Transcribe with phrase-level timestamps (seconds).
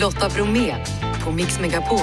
[0.00, 0.76] Lotta Bromé
[1.24, 1.98] på Mix Megapol.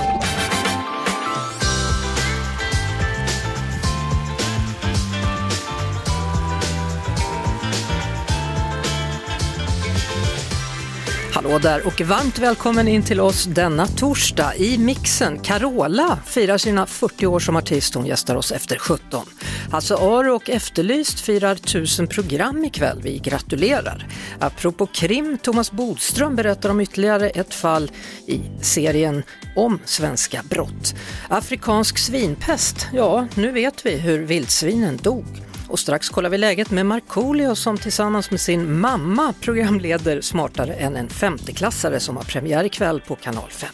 [11.34, 15.40] Hallå där och varmt välkommen in till oss denna torsdag i mixen.
[15.40, 19.26] Carola firar sina 40 år som artist, hon gästar oss efter 17.
[19.72, 24.08] Hasse Aro och Efterlyst firar 1000 program ikväll, vi gratulerar.
[24.40, 27.92] Apropå krim, Thomas Bodström berättar om ytterligare ett fall
[28.28, 29.24] i serien
[29.56, 30.96] om svenska brott.
[31.30, 35.26] Afrikansk svinpest, ja nu vet vi hur vildsvinen dog.
[35.68, 40.96] Och strax kollar vi läget med Markoolio som tillsammans med sin mamma programleder Smartare än
[40.96, 43.70] en femteklassare som har premiär ikväll på kanal 5.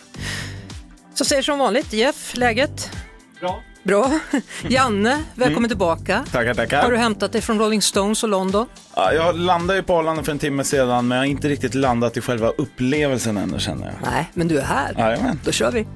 [1.14, 2.92] Så säger som vanligt Jeff, läget?
[3.40, 3.64] Bra.
[3.84, 4.20] Bra.
[4.70, 6.26] Janne, välkommen tillbaka.
[6.32, 6.82] Tackar, tackar.
[6.82, 8.68] Har du hämtat dig från Rolling Stones och London?
[8.96, 11.76] Ja, jag landade ju på Arlanda för en timme sedan, men jag har inte riktigt
[11.76, 14.12] landat i själva upplevelsen ännu känner jag.
[14.12, 14.94] Nej, men du är här.
[14.98, 15.40] Jajamän.
[15.46, 15.88] Då kör vi.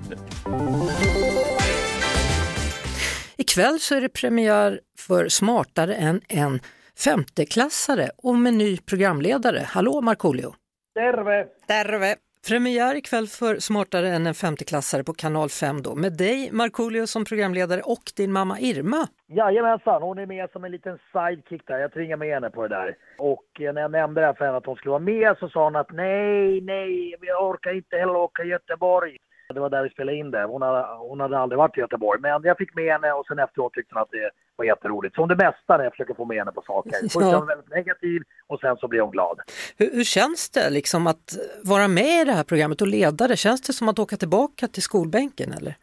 [3.37, 6.59] Ikväll så är det premiär för Smartare än en
[6.99, 9.65] femteklassare och med ny programledare.
[9.69, 10.53] Hallå Markoolio!
[10.95, 11.45] Terve!
[11.67, 12.15] Terve!
[12.47, 17.25] Premiär ikväll för Smartare än en femteklassare på kanal 5 då med dig Markoolio som
[17.25, 19.07] programledare och din mamma Irma.
[19.27, 21.79] Jajamensan, hon är med som en liten sidekick där.
[21.79, 22.95] Jag tvingade med henne på det där.
[23.17, 25.49] Och eh, när jag nämnde det här för henne att hon skulle vara med så
[25.49, 29.17] sa hon att nej, nej, jag orkar inte heller åka Göteborg.
[29.55, 30.43] Det var där vi spelade in det.
[30.43, 32.21] Hon hade, hon hade aldrig varit i Göteborg.
[32.21, 35.15] Men jag fick med henne och sen efteråt tyckte hon att det var jätteroligt.
[35.15, 36.91] Som det bästa när jag försöker få med henne på saker.
[37.01, 39.39] Först var hon väldigt negativ och sen så blev hon glad.
[39.77, 43.37] Hur, hur känns det liksom att vara med i det här programmet och leda det?
[43.37, 45.75] Känns det som att åka tillbaka till skolbänken eller?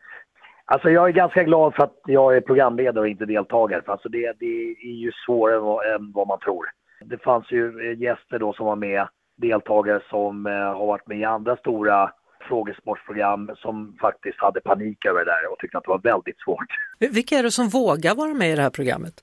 [0.64, 3.82] Alltså jag är ganska glad för att jag är programledare och inte deltagare.
[3.82, 6.66] För alltså det, det är ju svårare än vad, än vad man tror.
[7.04, 11.24] Det fanns ju gäster då som var med, deltagare som eh, har varit med i
[11.24, 12.10] andra stora
[12.48, 16.66] frågesportprogram som faktiskt hade panik över det där och tyckte att det var väldigt svårt.
[16.98, 19.14] Vilka är det som vågar vara med i det här programmet?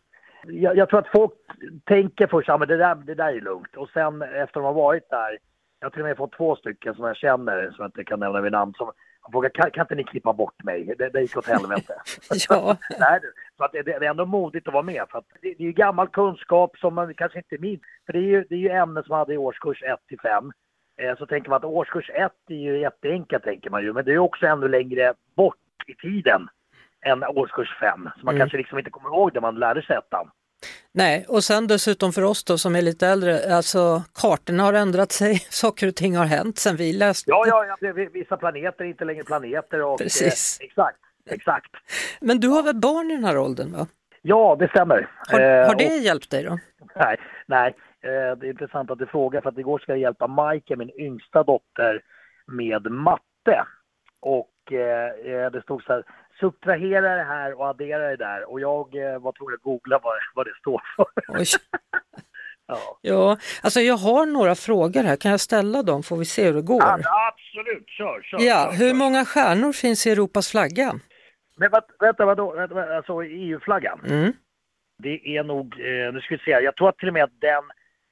[0.48, 1.34] Jag, jag tror att folk
[1.86, 4.64] tänker först att ja, det, där, det där är lugnt och sen efter att de
[4.64, 5.38] har varit där,
[5.80, 8.20] jag har till och med fått två stycken som jag känner, som jag inte kan
[8.20, 8.92] nämna vid namn, som
[9.32, 10.96] frågar kan, kan inte ni klippa bort mig?
[10.98, 11.94] Det, det gick åt helvete.
[12.50, 12.78] ja.
[13.00, 13.20] Nej,
[13.58, 15.06] så att det, det, är ändå modigt att vara med.
[15.10, 17.82] För att det, det är ju gammal kunskap som man kanske inte minns.
[18.06, 20.20] För det är ju, det är ju ämnen som man hade i årskurs 1 till
[20.20, 20.52] 5
[21.18, 24.18] så tänker man att årskurs 1 är ju jätteenkelt tänker man ju, men det är
[24.18, 25.56] också ännu längre bort
[25.88, 26.48] i tiden
[27.06, 28.10] än årskurs 5.
[28.20, 28.40] Så man Mm.
[28.42, 30.30] kanske liksom inte kommer ihåg det man lärde sig ettan.
[30.92, 35.12] Nej, och sen dessutom för oss då som är lite äldre, alltså kartorna har ändrat
[35.12, 37.32] sig, saker och ting har hänt sen vi läste.
[37.32, 39.98] Ja, ja, ja, vissa planeter är inte längre planeter och...
[39.98, 40.60] Precis.
[40.62, 40.98] Eh, exakt,
[41.30, 41.72] exakt.
[42.22, 43.72] Men du har väl barn i den här åldern?
[43.72, 43.88] Va?
[44.22, 45.10] Ja, det stämmer.
[45.32, 46.60] Har, Eh, har det och- hjälpt dig då?
[46.96, 47.76] Nej, nej.
[48.04, 50.92] Eh, Det är intressant att du frågar för att igår ska jag hjälpa Majke, min
[51.00, 52.02] yngsta dotter,
[52.48, 53.66] med matte.
[54.20, 56.04] Och eh, eh, det stod så här,
[56.40, 58.52] subtrahera det här och addera det där.
[58.52, 61.06] Och jag eh, var tvungen att googla vad, vad det står för.
[62.72, 63.00] Ja.
[63.02, 66.54] Ja, alltså jag har några frågor här, kan jag ställa dem får vi se hur
[66.54, 66.82] det går?
[66.82, 67.00] Ja,
[67.34, 68.38] absolut, kör, kör.
[68.42, 68.96] Ja, kör, hur kör.
[68.96, 70.94] många stjärnor finns i Europas flagga?
[71.58, 72.52] Men vänta, vänta vadå?
[72.56, 74.00] Vänta, vänta, alltså EU-flaggan?
[74.10, 74.34] Mm.
[74.98, 77.42] Det är nog, eh, nu ska vi se, jag tror att till och med att
[77.42, 77.64] den,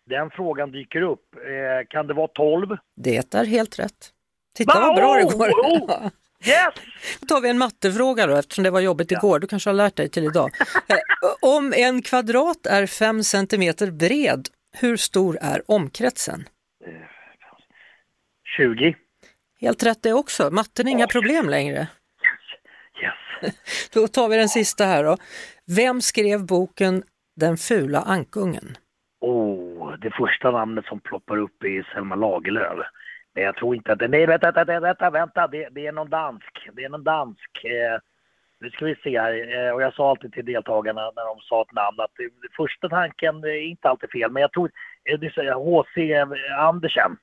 [0.10, 1.36] den frågan dyker upp.
[1.36, 2.78] Eh, kan det vara 12?
[2.96, 4.12] Det är helt rätt.
[4.56, 4.88] Titta Va?
[4.88, 5.50] vad bra det Oh, går.
[5.50, 6.10] oh.
[6.40, 6.52] Ja.
[6.52, 6.74] Yes!
[7.20, 9.96] Då tar vi en mattefråga då eftersom det var jobbigt igår, du kanske har lärt
[9.96, 10.52] dig till idag.
[10.90, 10.98] Eh,
[11.42, 14.48] Om en kvadrat är 5 centimeter bred,
[14.78, 16.44] hur stor är omkretsen?
[18.58, 18.96] 20.
[19.62, 21.88] Helt rätt det också, matten är inga problem längre.
[23.04, 23.56] Yes.
[23.94, 25.18] Då tar vi den sista här då.
[25.66, 27.04] Vem skrev boken
[27.36, 28.78] Den fula ankungen?
[29.22, 29.57] Oh,
[30.02, 32.80] det första namnet som ploppar upp är Selma Lagerlöf.
[33.34, 34.08] Men jag tror inte att det...
[34.08, 35.48] Nej, vänta, vänta, vänta, vänta.
[35.48, 36.70] Det, det är någon dansk.
[36.74, 37.64] Det är någon dansk.
[37.64, 38.00] Eh,
[38.60, 39.66] nu ska vi se här.
[39.68, 42.56] Eh, och jag sa alltid till deltagarna när de sa ett namn att det, det
[42.58, 44.32] första tanken är inte alltid fel.
[44.32, 44.72] Men jag tror
[45.10, 46.16] eh, det är H.C.
[46.60, 47.18] Andersen.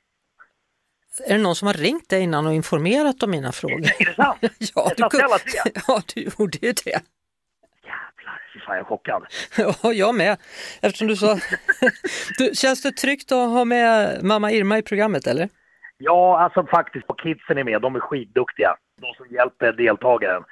[1.28, 3.76] Är det någon som har ringt dig innan och informerat om mina frågor?
[3.98, 4.38] Är det sant?
[4.74, 5.72] Ja, Jag satt alla tre.
[5.88, 7.00] ja, du gjorde ju det.
[8.24, 9.22] Jävlar, fy fan jag är chockad.
[9.82, 10.36] Ja, jag med.
[10.82, 11.26] Eftersom du sa...
[12.38, 15.48] Du, känns det tryggt att ha med mamma Irma i programmet eller?
[15.98, 17.82] Ja, alltså faktiskt, och kidsen är med.
[17.82, 18.76] De är skitduktiga.
[19.00, 20.42] De som hjälper deltagaren.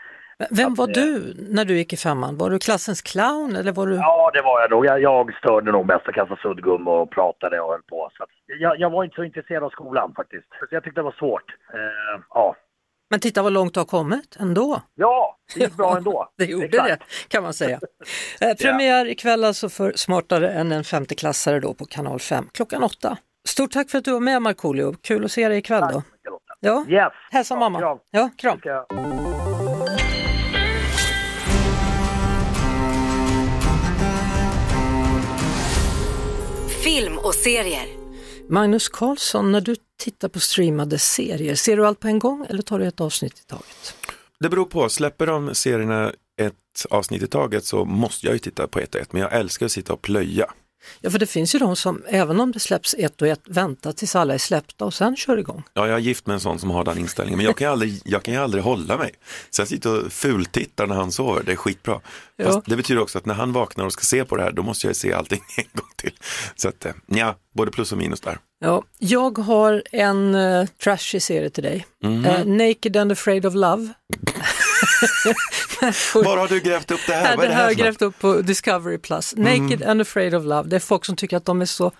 [0.50, 2.38] Vem var eh, du när du gick i femman?
[2.38, 3.94] Var du klassens clown eller var du...
[3.94, 4.86] Ja, det var jag nog.
[4.86, 8.10] Jag, jag störde nog mest och kastade suddgum och pratade och höll på.
[8.16, 10.48] Så jag, jag var inte så intresserad av skolan faktiskt.
[10.48, 11.54] Så jag tyckte det var svårt.
[11.74, 12.56] Eh, ja.
[13.12, 14.82] Men titta vad långt du har kommit ändå.
[14.94, 16.28] ja, det gick bra ändå.
[16.38, 16.88] Det gjorde Exakt.
[16.88, 17.80] det kan man säga.
[18.40, 23.16] Eh, premiär ikväll alltså för Smartare än en femteklassare då på kanal 5 klockan åtta.
[23.48, 26.02] Stort tack för att du var med Markoolio, kul att se dig ikväll då.
[26.60, 27.12] Ja, Yes!
[27.30, 27.78] hälsa mamma.
[27.78, 27.98] Kram.
[28.10, 28.58] Ja, kram.
[36.84, 38.01] Film och serier.
[38.48, 42.62] Magnus Karlsson, när du tittar på streamade serier, ser du allt på en gång eller
[42.62, 43.96] tar du ett avsnitt i taget?
[44.40, 48.68] Det beror på, släpper de serierna ett avsnitt i taget så måste jag ju titta
[48.68, 50.46] på ett och ett, men jag älskar att sitta och plöja.
[51.00, 53.92] Ja, för det finns ju de som, även om det släpps ett och ett, väntar
[53.92, 55.62] tills alla är släppta och sen kör igång.
[55.74, 57.72] Ja, jag är gift med en sån som har den inställningen, men jag kan ju
[57.72, 59.14] aldrig, jag kan ju aldrig hålla mig.
[59.50, 62.00] Så jag sitter och fultittar när han sover, det är skitbra.
[62.36, 62.44] Ja.
[62.44, 64.62] Fast det betyder också att när han vaknar och ska se på det här, då
[64.62, 66.12] måste jag se allting en gång till.
[66.56, 68.38] Så att, eh, ja, både plus och minus där.
[68.60, 71.86] Ja, jag har en uh, trashig serie till dig.
[72.04, 72.24] Mhm.
[72.24, 73.88] Eh, Naked and afraid of love.
[76.14, 77.32] Var har du grävt upp det här?
[77.32, 79.34] Är det här har jag grävt upp på Discovery Plus.
[79.36, 80.68] Naked and afraid of love.
[80.68, 81.92] Det är folk som tycker att de är så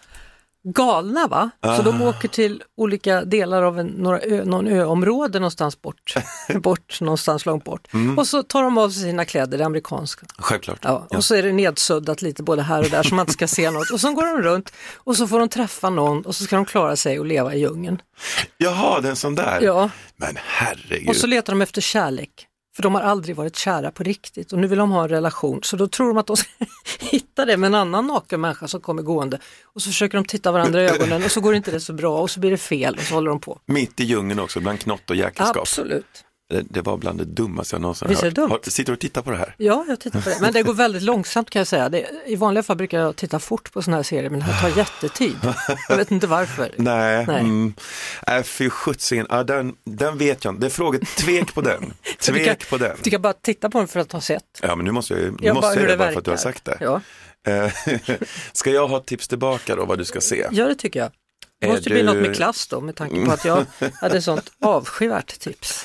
[0.64, 1.50] galna va?
[1.76, 6.14] Så de åker till olika delar av en, några ö, någon öområde någonstans bort,
[6.62, 7.88] bort någonstans långt bort.
[8.16, 10.26] Och så tar de av sig sina kläder, det amerikanska.
[10.38, 10.78] Självklart.
[10.82, 13.49] Ja, och så är det nedsuddat lite både här och där så man inte ska
[13.49, 13.90] se något.
[13.90, 16.64] Och så går de runt och så får de träffa någon och så ska de
[16.64, 18.02] klara sig och leva i djungeln.
[18.56, 19.60] Jaha, det är en sån där.
[19.60, 21.08] Ja, Men herregud.
[21.08, 22.49] och så letar de efter kärlek.
[22.76, 25.60] För de har aldrig varit kära på riktigt och nu vill de ha en relation.
[25.62, 26.48] Så då tror de att de ska
[26.98, 29.38] hitta det med en annan naken människa som kommer gående.
[29.64, 32.19] Och så försöker de titta varandra i ögonen och så går inte det så bra
[32.20, 33.60] och så blir det fel och så håller de på.
[33.66, 35.56] Mitt i djungeln också, bland knott och jäkelskap.
[35.56, 36.24] Absolut.
[36.50, 38.34] Det, det var bland det dummaste jag någonsin Visst hört.
[38.34, 38.58] dumt?
[38.62, 39.54] Sitter du och tittar på det här?
[39.58, 40.36] Ja, jag tittar på det.
[40.40, 41.88] Men det går väldigt långsamt kan jag säga.
[41.88, 44.70] Det, I vanliga fall brukar jag titta fort på sådana här serier men det här
[44.70, 45.36] tar jättetid.
[45.88, 46.70] Jag vet inte varför.
[46.76, 47.40] Nej, Nej.
[47.40, 47.74] Mm,
[48.26, 50.60] äh, fy sjuttsingen, ja, den, den vet jag inte.
[50.60, 51.80] Det är fråga, tvek på den.
[52.26, 52.96] Du kan- Tvek på den.
[53.02, 54.42] Du kan bara titta på den för att ha sett.
[54.62, 56.24] Ja, men nu måste jag, nu Ja, måste bara jag det det bara för att
[56.24, 56.76] du har sagt det.
[56.80, 57.00] Ja,
[57.46, 57.72] Eh,
[58.52, 60.46] Ska jag ha tips tillbaka då vad du ska se?
[60.50, 61.10] ja det tycker jag.
[61.69, 63.64] Måste bli du- något med klass då med tanke på att jag
[64.00, 65.85] hade sånt avskyvärt tips.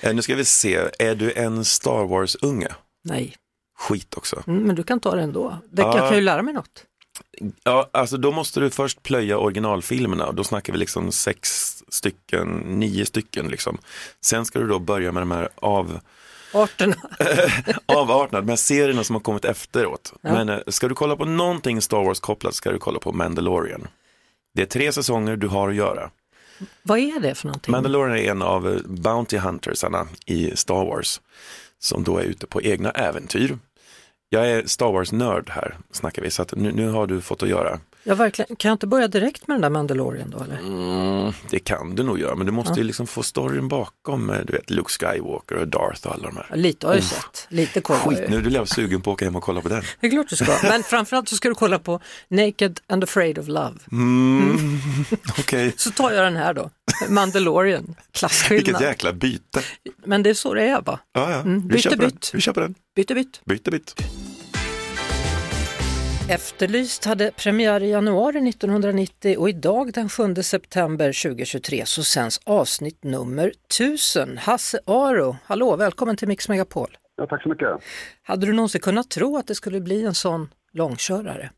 [0.00, 2.68] Eh, Nu ska vi se, är du en Star Wars-unge?
[3.04, 3.36] Nej,
[3.78, 4.42] Skit också.
[4.46, 5.58] mm, men du kan ta det ändå.
[5.70, 5.98] Det, Ja.
[5.98, 6.84] Jag kan ju lära mig något.
[7.62, 11.48] Ja, alltså då måste du först plöja originalfilmerna och då snackar vi liksom sex
[11.88, 13.78] stycken, nio stycken liksom.
[14.20, 16.00] Sen ska du då börja med de här av,
[16.52, 16.96] Arterna.
[17.86, 20.12] avarterna, de här serierna som har kommit efteråt.
[20.20, 20.32] Ja.
[20.32, 23.88] Men eh, ska du kolla på någonting Star Wars kopplat ska du kolla på Mandalorian.
[24.56, 26.10] Det är tre säsonger du har att göra.
[26.82, 27.72] Vad är det för någonting?
[27.72, 31.20] Mandalorian är en av eh, Bounty Huntersarna i Star Wars
[31.78, 33.58] som då är ute på egna äventyr.
[34.28, 37.80] Jag är Star Wars-nörd här, snackar vi, så nu, nu har du fått att göra.
[38.08, 38.56] Ja, verkligen.
[38.56, 40.58] Kan jag inte börja direkt med den där Mandalorian då eller?
[40.58, 42.76] Mm, det kan du nog göra, men du måste Ja.
[42.78, 46.36] ju liksom få storyn bakom, eh, du vet, Luke Skywalker och Darth och alla de
[46.36, 46.46] här.
[46.50, 47.46] Ja, Lite har jag sett.
[47.48, 49.68] Lite koll jag Skit, nu du blev sugen på att åka hem och kolla på
[49.68, 49.82] den.
[50.00, 50.58] Det är klart du ska.
[50.62, 53.74] Men framförallt så ska du kolla på Naked and afraid of love.
[53.92, 54.78] Mm,
[55.38, 56.70] Okej, Så tar jag den här då.
[57.08, 58.82] Mandalorian, vilket klasskillnad.
[58.82, 59.62] jäkla byte.
[60.04, 60.98] Men det är så det är va?
[61.12, 61.40] Ja, ja.
[61.40, 61.98] Mm, den.
[61.98, 62.30] bytt.
[62.34, 62.74] vi köper den.
[62.96, 63.40] Bytte bytt.
[63.44, 63.94] Byte bytt.
[66.30, 73.04] Efterlyst hade premiär i januari 1990 och idag den 7 september 2023 så sänds avsnitt
[73.04, 74.38] nummer 1000.
[74.38, 76.96] Hasse Aro, hallå, välkommen till Mix Megapol.
[77.16, 77.68] Ja, tack så mycket.
[78.22, 81.50] Hade du någonsin kunnat tro att det skulle bli en sån långkörare?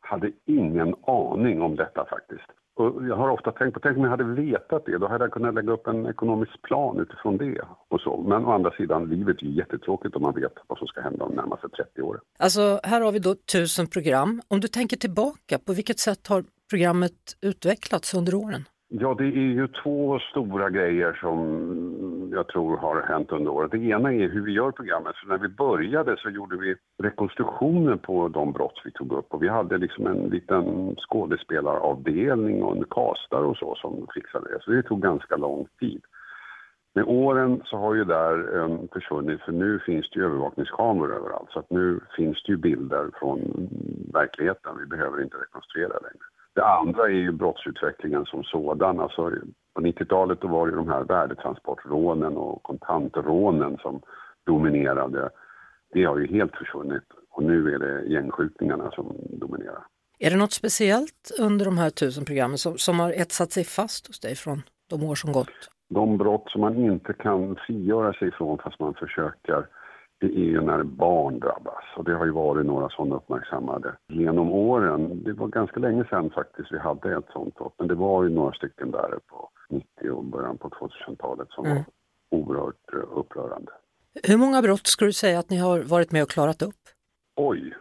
[0.00, 2.50] Hade ingen aning om detta faktiskt.
[2.76, 5.32] Och jag har ofta tänkt på, tänk om jag hade vetat det, då hade jag
[5.32, 8.24] kunnat lägga upp en ekonomisk plan utifrån det och så.
[8.28, 11.28] Men å andra sidan, livet är ju jättetråkigt om man vet vad som ska hända
[11.28, 12.20] de närmaste 30 åren.
[12.38, 14.42] Alltså, här har vi då tusen program.
[14.48, 18.64] Om du tänker tillbaka, på vilket sätt har programmet utvecklats under åren?
[19.00, 23.70] Ja, det är ju två stora grejer som jag tror har hänt under året.
[23.70, 25.16] Det ena är hur vi gör programmet.
[25.16, 29.34] För när vi började så gjorde vi rekonstruktioner på de brott vi tog upp.
[29.34, 34.62] Och vi hade liksom en liten skådespelaravdelning och en castare och så som fixade det.
[34.62, 36.02] Så det tog ganska lång tid.
[36.94, 41.50] Med åren så har ju där um, försvunnit för nu finns det ju övervakningskameror överallt.
[41.50, 43.40] Så att nu finns det ju bilder från
[44.12, 44.78] verkligheten.
[44.78, 46.24] Vi behöver inte rekonstruera längre.
[46.54, 49.00] Det andra är ju brottsutvecklingen som sådan.
[49.00, 49.30] Alltså,
[49.74, 54.00] på 90-talet då var det ju de här värdetransportrånen och kontantrånen som
[54.46, 55.30] dominerade.
[55.92, 59.82] Det har ju helt försvunnit och nu är det gängskjutningarna som dominerar.
[60.18, 64.06] Är det något speciellt under de här 1000 programmen som, som har etsat sig fast
[64.06, 65.70] hos dig från de år som gått?
[65.88, 69.66] De brott som man inte kan frigöra sig ifrån fast man försöker,
[70.28, 71.84] det är ju när barn drabbas.
[71.96, 75.22] Och det har ju varit några sådana uppmärksammade genom åren.
[75.24, 78.28] Det var ganska länge sedan faktiskt vi hade ett sånt brott, men det var ju
[78.30, 81.76] några stycken där på 90 och början på 2000-talet som Mm.
[81.76, 83.72] var oerhört eh, upprörande.
[84.28, 86.82] Hur många brott skulle du säga att ni har varit med och klarat upp?
[87.36, 87.74] Oj.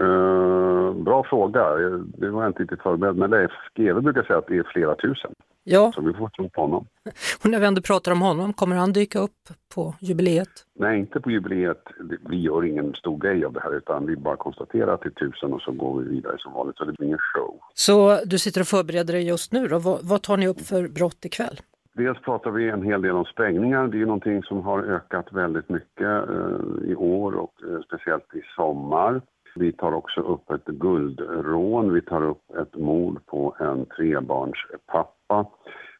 [0.00, 1.74] Eh, bra fråga.
[2.18, 3.16] Det var jag inte riktigt förberedd.
[3.16, 5.32] Men Leif GW brukar säga att det är flera tusen.
[5.70, 6.86] Ja, Så vi får tro på honom.
[7.42, 10.48] och när vi ändå pratar om honom, kommer han dyka upp på jubileet?
[10.74, 11.82] Nej, inte på jubileet.
[12.28, 15.30] Vi gör ingen stor grej av det här utan vi bara konstaterar att det är
[15.30, 16.76] tusen och så går vi vidare som vanligt.
[16.76, 17.60] Så det blir ingen show.
[17.74, 19.78] Så du sitter och förbereder dig just nu då.
[19.78, 21.60] Vad, vad tar ni upp för brott ikväll?
[21.92, 23.88] Dels pratar vi en hel del om sprängningar.
[23.88, 28.34] Det är ju någonting som har ökat väldigt mycket eh, i år och eh, speciellt
[28.34, 29.20] i sommar.
[29.54, 31.92] Vi tar också upp ett guldrån.
[31.92, 35.46] Vi tar upp ett mord på en trebarnspappa.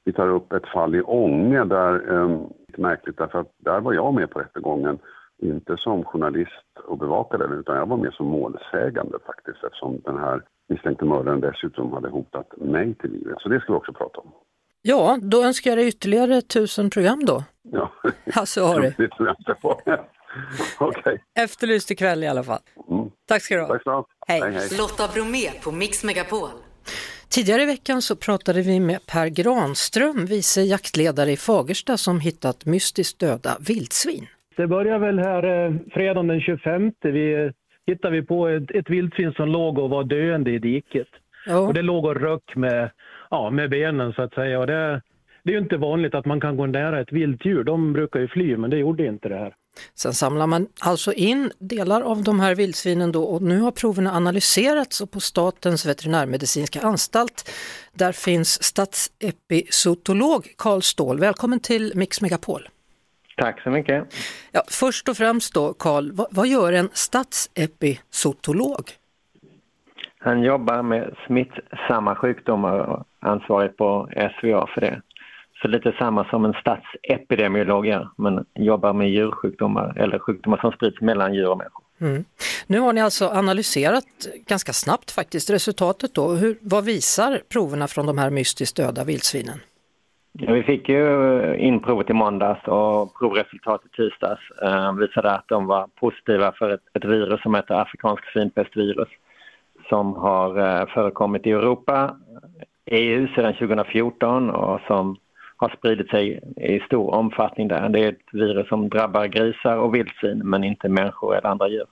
[0.05, 2.41] Vi tar upp ett fall i Ånge där, eh,
[2.77, 4.99] märkligt därför att där var jag med på rättegången.
[5.39, 10.19] Inte som journalist och bevakade den utan jag var med som målsägande faktiskt eftersom den
[10.19, 13.37] här misstänkte mördaren dessutom hade hotat mig till livet.
[13.41, 14.31] Så det ska vi också prata om.
[14.83, 17.43] Ja, då önskar jag dig ytterligare tusen program då.
[17.63, 17.93] Ja,
[18.35, 18.95] Hasse Ari.
[18.99, 19.81] det tror jag inte på.
[20.79, 22.61] Okej, Efterlyst ikväll i alla fall.
[22.91, 23.11] Mm.
[23.29, 23.69] Tack ska du ha.
[23.69, 24.13] tack så mycket.
[24.29, 24.41] Hej.
[24.41, 24.79] hej, hej.
[24.79, 26.49] Lotta Bromé på Mix Megapol.
[27.31, 32.67] Tidigare i veckan så pratade vi med Per Granström, vice jaktledare i Fagersta som hittat
[32.67, 34.27] mystiskt döda vildsvin.
[34.57, 36.93] Det börjar väl här eh, fredagen den 25.
[37.03, 37.51] Vi eh,
[37.87, 41.09] hittade vi på ett, ett vildsvin som låg och var döende i diket.
[41.47, 42.91] Ja, Och det låg och röck med,
[43.31, 44.61] ja, med benen så att säga.
[44.61, 45.03] Och det,
[45.43, 47.65] det är ju inte vanligt att man kan gå nära ett vilt djur.
[47.65, 49.55] De brukar ju fly, men det gjorde inte det här.
[49.95, 54.13] Sen samlar man alltså in delar av de här vildsvinen då och nu har proverna
[54.13, 57.51] analyserats och på Statens veterinärmedicinska anstalt
[57.93, 61.21] där finns statsepizootolog Karl Ståhl.
[61.21, 62.69] Välkommen till Mix Megapol.
[63.37, 64.05] Tack så mycket.
[64.53, 68.91] Ja, först och främst då Karl, vad, vad gör en statsepizootolog?
[70.19, 75.03] Han jobbar med smittsamma sjukdomar och ansvarig på SVA för det.
[75.63, 81.01] Så lite samma som en statsepidemiolog gör, men jobbar med djursjukdomar eller sjukdomar som sprids
[81.01, 81.85] mellan djur och människor.
[82.01, 82.25] Mm.
[82.67, 84.05] Nu har ni alltså analyserat
[84.47, 86.29] ganska snabbt faktiskt resultatet då.
[86.29, 89.59] Hur, vad visar proverna från de här mystiskt döda vildsvinen?
[90.33, 95.49] Ja, vi fick ju in provet i måndags och provresultatet i tisdags eh, visade att
[95.49, 99.09] de var positiva för ett, ett virus som heter afrikansk svinpestvirus
[99.89, 102.17] som har eh, förekommit i Europa,
[102.87, 105.17] EU sedan 2014 och som
[105.61, 107.89] har spridit sig i stor omfattning där.
[107.89, 111.87] Det är ett virus som drabbar grisar och vildsvin men inte människor eller andra djur.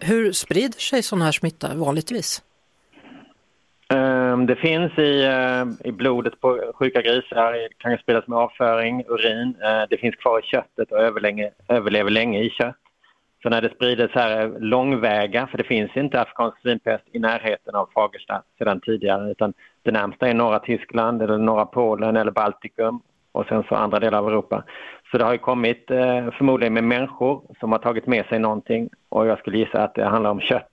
[0.00, 2.42] Hur sprider sig sån här smitta vanligtvis?
[3.94, 9.04] Ehm, Det finns i, eh, i blodet på sjuka grisar, det kan spridas med avföring,
[9.08, 9.54] urin.
[9.62, 10.98] Eh, Det finns kvar i köttet och
[11.68, 12.76] överlever länge i kött.
[13.42, 17.74] Så när det sprider så här långväga, för det finns inte afrikansk svinpest i närheten
[17.74, 23.00] av Fagersta sedan tidigare, utan det närmsta är norra Tyskland eller norra Polen eller Baltikum
[23.32, 24.64] och sen så andra delar av Europa.
[25.10, 28.88] Så det har ju kommit eh, förmodligen med människor som har tagit med sig någonting
[29.08, 30.72] och jag skulle gissa att det handlar om kött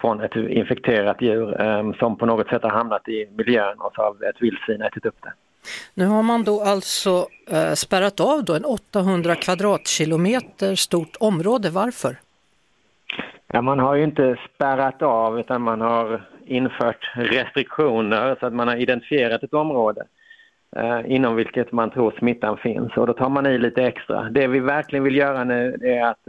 [0.00, 4.02] från ett infekterat djur eh, som på något sätt har hamnat i miljön och så
[4.02, 5.32] har ett vildsvin ätit upp det.
[5.94, 11.70] Nu har man då alltså eh, spärrat av då en 800 kvadratkilometer stort område.
[11.70, 12.16] Varför?
[13.52, 18.68] Ja, man har ju inte spärrat av utan man har infört restriktioner så att man
[18.68, 20.04] har identifierat ett område
[20.76, 24.22] eh, inom vilket man tror smittan finns och då tar man i lite extra.
[24.30, 26.28] Det vi verkligen vill göra nu är att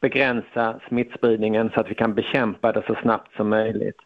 [0.00, 4.00] begränsa smittspridningen så att vi kan bekämpa det så snabbt som möjligt.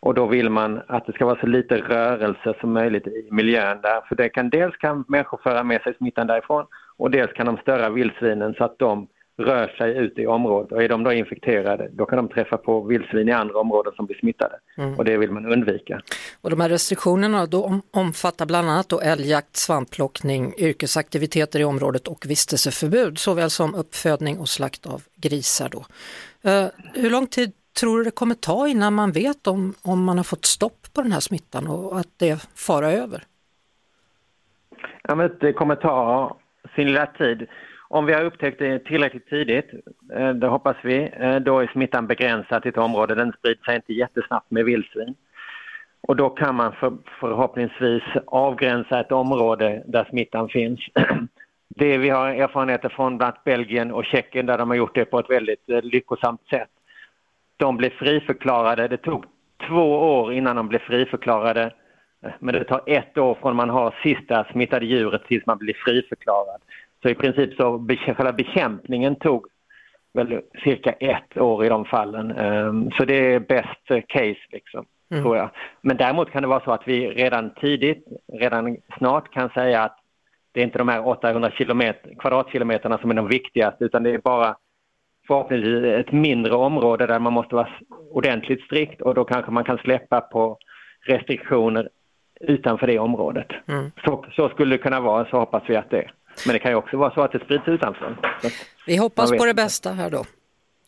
[0.00, 3.78] Och då vill man att det ska vara så lite rörelse som möjligt i miljön
[3.82, 4.00] där.
[4.08, 7.56] För det kan, dels kan människor föra med sig smittan därifrån och dels kan de
[7.56, 10.72] störa vildsvinen så att de rör sig ut i området.
[10.72, 14.06] Och är de då infekterade då kan de träffa på vildsvin i andra områden som
[14.06, 14.54] blir smittade.
[14.98, 16.00] Och det vill man undvika.
[16.40, 22.08] Och de här restriktionerna då om, omfattar bland annat då älgjakt, svampplockning, yrkesaktiviteter i området
[22.08, 25.68] och vistelseförbud såväl som uppfödning och slakt av grisar.
[25.68, 25.84] Då.
[26.50, 30.16] Eh, hur lång tid tror du det kommer ta innan man vet om, om man
[30.16, 33.22] har fått stopp på den här smittan och att det fara över?
[35.02, 36.36] Ja, men det kommer ta
[36.74, 37.46] sin lilla tid.
[37.94, 39.70] Om vi har upptäckt det tillräckligt tidigt,
[40.14, 43.14] eh, det hoppas vi, eh, då är smittan begränsad till ett område.
[43.14, 45.14] Den sprider sig inte jättesnabbt med vildsvin.
[46.00, 50.80] Och då kan man för, förhoppningsvis avgränsa ett område där smittan finns.
[51.68, 55.04] Det vi har erfarenheter från bland annat Belgien och Tjeckien där de har gjort det
[55.04, 56.70] på ett väldigt eh, lyckosamt sätt.
[57.56, 58.88] De blev friförklarade.
[58.88, 59.24] Det tog
[59.68, 61.72] två år innan de blev friförklarade.
[62.38, 66.60] Men det tar ett år från man har sista smittade djuret tills man blir friförklarad.
[67.04, 69.46] Så i princip så själva bekämpningen tog
[70.14, 72.30] väl cirka ett år i de fallen.
[72.30, 75.50] Ehm, Så det är best case liksom, tror jag.
[75.80, 79.98] Men däremot kan det vara så att vi redan tidigt, redan snart kan säga att
[80.52, 84.18] det är inte de här 800 kilometer, kvadratkilometerna som är de viktigaste utan det är
[84.18, 84.56] bara
[85.26, 87.68] förhoppningsvis ett mindre område där man måste vara
[88.10, 90.58] ordentligt strikt och då kanske man kan släppa på
[91.06, 91.88] restriktioner
[92.40, 93.46] utanför det området.
[93.68, 93.90] Mm.
[94.04, 96.12] Så, så skulle det kunna vara, så hoppas vi att det är.
[96.46, 98.18] Men det kan ju också vara så att det sprids utanför.
[98.40, 98.52] Så att,
[98.86, 100.24] Vi hoppas på det bästa här då.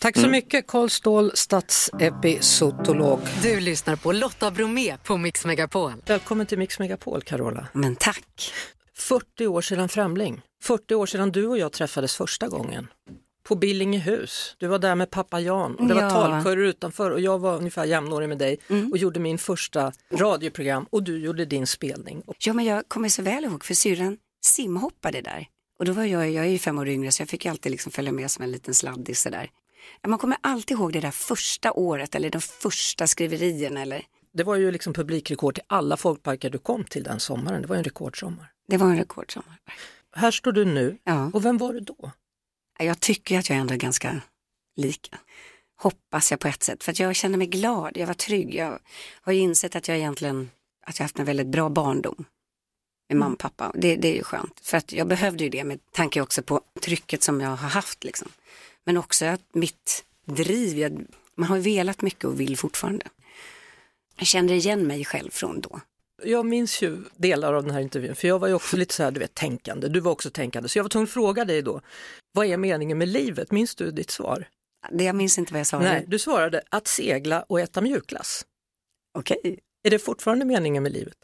[0.00, 3.21] Tack så mycket Karl Ståhl, statsepizootolog.
[3.43, 5.93] Du lyssnar på Lotta Bromé på Mix Megapol.
[6.07, 7.67] Välkommen till Mix Megapol, Carola.
[7.73, 8.53] Men tack.
[8.97, 10.41] 40 år sedan Främling.
[10.62, 12.88] 40 år sedan du och jag träffades första gången.
[13.49, 14.57] På Billingehus.
[14.59, 16.11] Du var där med pappa Jan och det var Ja.
[16.11, 18.59] talkörer utanför och jag var ungefär jämnårig med dig
[18.93, 22.23] och gjorde min första radioprogram och du gjorde din spelning.
[22.38, 25.49] Ja, men jag kommer så väl ihåg för syrran simhoppade där.
[25.79, 27.73] Och då var jag, jag är ju fem år yngre så jag fick ju alltid
[27.73, 29.50] liksom följa med som en liten sladdis sådär.
[30.07, 34.57] Man kommer alltid ihåg det där första året eller de första skriverierna eller Det var
[34.57, 37.62] ju liksom publikrekord till alla folkparker du kom till den sommaren.
[37.62, 38.53] Det var en rekordsommar.
[38.69, 39.59] det var en rekordsommar.
[40.15, 40.99] Här står du nu.
[41.05, 41.31] Ja.
[41.35, 42.11] Och vem var du då?
[42.79, 44.21] Jag tycker att jag ändå är ganska
[44.76, 45.19] lika.
[45.79, 48.55] Hoppas jag på ett sätt, för att jag känner mig glad, jag var trygg.
[48.55, 48.79] Jag
[49.21, 50.50] har ju insett att jag egentligen,
[50.87, 52.25] att jag haft en väldigt bra barndom
[53.09, 53.73] med mamma och pappa.
[53.75, 56.61] Det, det är ju skönt, för att jag behövde ju det med tanke också på
[56.81, 58.05] trycket som jag har haft.
[58.05, 58.29] Liksom.
[58.85, 63.07] Men också att mitt driv, jag, man har velat mycket och vill fortfarande.
[64.17, 65.81] Jag kände igen mig själv från då.
[66.23, 69.03] Jag minns ju delar av den här intervjun, för jag var ju också lite så
[69.03, 69.89] här, du vet, tänkande.
[69.89, 71.81] Du var också tänkande, så jag var tvungen att fråga dig då,
[72.33, 73.51] vad är meningen med livet?
[73.51, 74.49] Minns du ditt svar?
[74.91, 75.79] Det, jag minns inte vad jag sa.
[75.79, 78.47] Nej, du svarade att segla och äta mjukglass.
[79.19, 81.17] Okej, Är det fortfarande meningen med livet?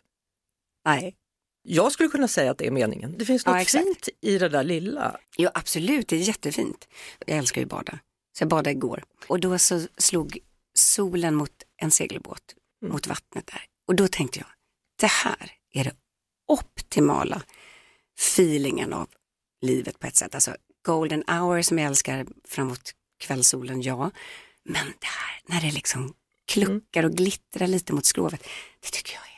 [0.84, 1.14] nej.
[1.62, 3.14] Jag skulle kunna säga att det är meningen.
[3.18, 3.84] Det finns Ja, något exakt.
[3.84, 5.16] fint i det där lilla.
[5.38, 6.88] Jo absolut, det är jättefint.
[7.26, 7.98] Jag älskar ju bada.
[8.38, 9.04] Så jag badade igår.
[9.26, 10.38] Och då så slog
[10.74, 12.54] solen mot en segelbåt,
[12.86, 13.64] mot vattnet där.
[13.88, 14.48] Och då tänkte jag,
[15.00, 15.94] det här är det
[16.48, 17.42] optimala
[18.20, 19.08] feelingen av
[19.60, 20.34] livet på ett sätt.
[20.34, 24.10] Alltså golden hour som jag älskar framåt kvällssolen, ja.
[24.64, 26.14] Men det här när det liksom
[26.46, 28.42] kluckar och glittrar lite mot skrovet,
[28.80, 29.31] det tycker jag är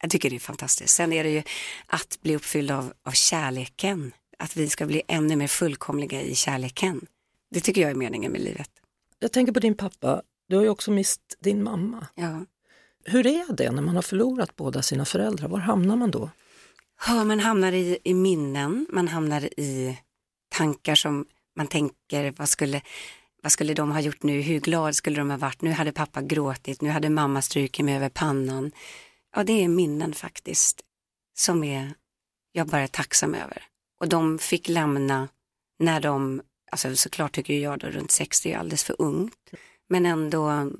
[0.00, 0.94] jag tycker det är fantastiskt.
[0.94, 1.42] Sen är det ju
[1.86, 4.12] att bli uppfylld av, av kärleken.
[4.38, 7.06] Att vi ska bli ännu mer fullkomliga i kärleken.
[7.50, 8.70] Det tycker jag är meningen med livet.
[9.18, 12.06] Jag tänker på din pappa, du har ju också mist din mamma.
[12.14, 12.44] Ja.
[13.04, 15.48] Hur är det när man har förlorat båda sina föräldrar?
[15.48, 16.30] Var hamnar man då?
[17.06, 19.98] Ja, man hamnar i, i minnen, man hamnar i
[20.48, 22.80] tankar som man tänker, vad skulle,
[23.42, 24.40] vad skulle de ha gjort nu?
[24.40, 25.62] Hur glad skulle de ha varit?
[25.62, 28.72] Nu hade pappa gråtit, nu hade mamma strukit mig över pannan.
[29.36, 30.80] Ja, det är minnen faktiskt
[31.38, 31.94] som är,
[32.52, 33.62] jag bara är tacksam över.
[34.00, 35.28] Och de fick lämna
[35.78, 39.50] när de, alltså såklart tycker jag då runt 60 är alldeles för ungt,
[39.88, 40.70] men ändå,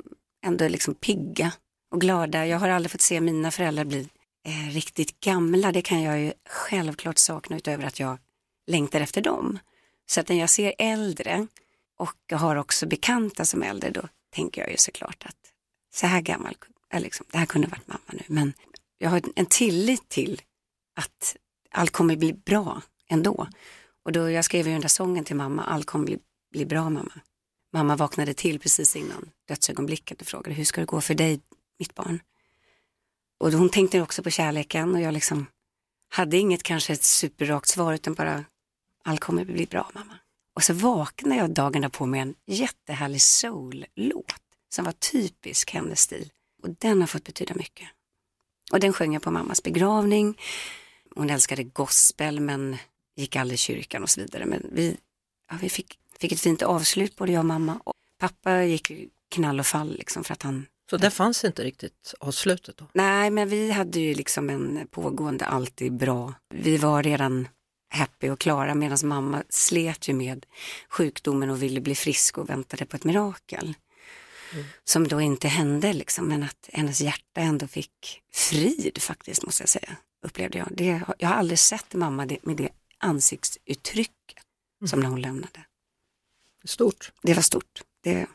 [0.45, 1.53] ändå liksom pigga
[1.91, 2.47] och glada.
[2.47, 4.09] Jag har aldrig fått se mina föräldrar bli
[4.47, 8.19] eh, riktigt gamla, det kan jag ju självklart sakna utöver att jag
[8.67, 9.59] längtar efter dem.
[10.07, 11.47] Så att när jag ser äldre
[11.99, 15.53] och jag har också bekanta som äldre, då tänker jag ju såklart att
[15.95, 16.57] så här gammal,
[16.93, 18.53] eller liksom, det här kunde varit mamma nu, men
[18.99, 20.43] jag har en tillit till
[20.97, 21.37] att
[21.71, 23.49] allt kommer bli bra ändå.
[24.05, 26.19] Och då jag skrev ju den där sången till mamma, allt kommer bli,
[26.53, 27.21] bli bra mamma.
[27.73, 31.41] Mamma vaknade till precis innan dödsögonblicket och frågade, hur ska det gå för dig,
[31.79, 32.21] mitt barn?
[33.39, 35.47] Och hon tänkte också på kärleken och jag liksom
[36.09, 38.45] hade inget kanske ett superrakt svar utan bara,
[39.05, 40.19] allt kommer bli bra mamma.
[40.55, 44.35] Och så vaknade jag dagen därpå med en jättehärlig soul-låt
[44.69, 46.31] som var typisk hennes stil.
[46.67, 47.89] Och den har fått betyda mycket.
[48.73, 50.39] Och den sjöng jag på mammas begravning.
[51.15, 52.77] Hon älskade gospel men
[53.17, 54.47] gick aldrig i kyrkan och så vidare.
[54.47, 54.97] Men vi,
[55.51, 57.81] ja, vi fick, fick ett fint avslut både jag och mamma.
[57.85, 58.93] Och pappa gick
[59.29, 62.87] knall och fall liksom för att han Så där fanns inte riktigt avslutet då?
[62.93, 66.35] Nej, men vi hade ju liksom en pågående alltid bra.
[66.55, 67.49] Vi var redan
[67.89, 70.47] happy och klara medan mamma slet ju med
[70.89, 73.75] sjukdomen och ville bli frisk och väntade på ett mirakel.
[74.85, 79.69] Som då inte hände liksom, men att hennes hjärta ändå fick frid faktiskt måste jag
[79.69, 80.69] säga, upplevde jag.
[80.71, 84.45] Det, jag har aldrig sett mamma med det ansiktsuttrycket
[84.87, 85.65] som när hon lämnade.
[86.65, 87.13] Stort.
[87.23, 88.27] Det var stort, det är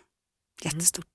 [0.62, 1.11] jättestort.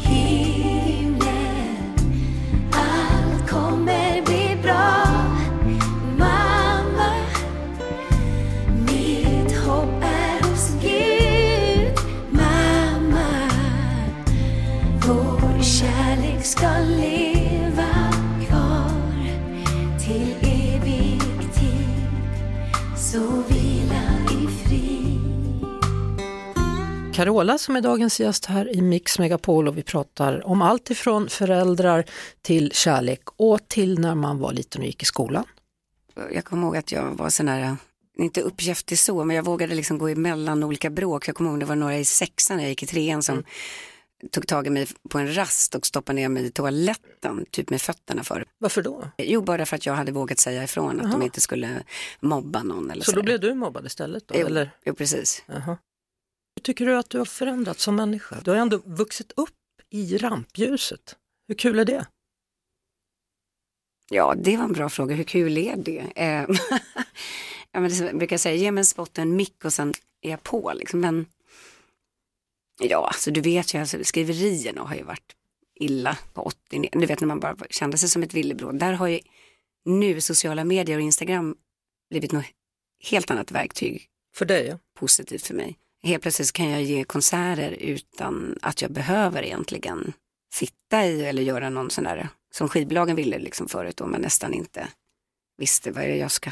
[27.15, 31.29] Carola som är dagens gäst här i Mix Megapol och vi pratar om allt ifrån
[31.29, 32.05] föräldrar
[32.41, 35.43] till kärlek och till när man var liten och gick i skolan.
[36.31, 37.75] Jag kommer ihåg att jag var sån här,
[38.17, 41.27] inte uppkäftig så, men jag vågade liksom gå emellan olika bråk.
[41.27, 43.43] Jag kommer ihåg det var några i sexan jag gick i trean som
[44.31, 47.81] tog tag i mig på en rast och stoppade ner mig i toaletten, typ med
[47.81, 48.45] fötterna för.
[48.57, 49.07] Varför då?
[49.17, 51.11] Jo, bara för att jag hade vågat säga ifrån att Jaha.
[51.11, 51.83] de inte skulle
[52.19, 53.17] mobba någon eller Så så.
[53.17, 54.27] då blev du mobbad istället?
[54.27, 54.71] Då, jo, eller?
[54.85, 55.43] jo, precis.
[55.47, 55.77] Jaha.
[56.65, 58.41] Tycker du att du har förändrats som människa?
[58.43, 59.49] Du har ändå vuxit upp
[59.89, 61.15] i rampljuset.
[61.47, 62.05] Hur kul är det?
[64.09, 65.15] Ja, det var en bra fråga.
[65.15, 65.99] Hur kul är det?
[66.15, 66.45] Eh,
[67.71, 69.73] ja, men det är som jag brukar säga, ge mig en spot en mick och
[69.73, 70.73] sen är jag på.
[70.75, 70.99] Liksom.
[70.99, 71.25] Men
[72.79, 75.35] ja, alltså du vet ju, alltså, skriverierna har ju varit
[75.75, 78.79] illa på 80 Du vet när man bara kände sig som ett villebråd.
[78.79, 79.19] Där har ju
[79.85, 81.55] nu sociala medier och Instagram
[82.09, 82.45] blivit något
[83.09, 84.09] helt annat verktyg.
[84.35, 84.67] För dig?
[84.67, 84.79] Ja.
[84.99, 85.77] Positivt för mig.
[86.05, 90.13] Helt plötsligt kan jag ge konserter utan att jag behöver egentligen
[90.53, 94.53] sitta i eller göra någon sån där, som skivbolagen ville liksom förut då, men nästan
[94.53, 94.87] inte
[95.57, 96.51] visste vad är det jag ska,